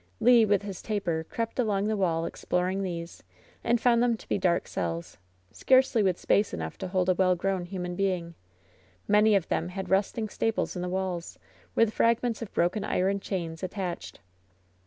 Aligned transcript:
Le, 0.19 0.45
with 0.47 0.63
his 0.63 0.81
taper, 0.81 1.23
crept 1.29 1.59
along 1.59 1.85
the 1.85 1.95
wall 1.95 2.25
exploring 2.25 2.81
these, 2.81 3.21
and 3.63 3.79
found 3.79 4.01
them 4.01 4.17
to 4.17 4.27
be 4.27 4.39
dark 4.39 4.67
cells, 4.67 5.19
scarcely 5.51 6.01
with 6.01 6.17
space 6.17 6.55
enough 6.55 6.75
to 6.75 6.87
hold 6.87 7.07
a 7.07 7.13
well 7.13 7.35
grown 7.35 7.65
human 7.65 7.95
being. 7.95 8.33
Many 9.07 9.35
of 9.35 9.47
them 9.49 9.69
had 9.69 9.91
rusting 9.91 10.27
staples 10.27 10.75
in 10.75 10.81
the 10.81 10.89
walls, 10.89 11.37
with 11.75 11.93
fragments 11.93 12.41
of 12.41 12.51
broken 12.51 12.83
iron 12.83 13.19
chains 13.19 13.61
attached. 13.61 14.21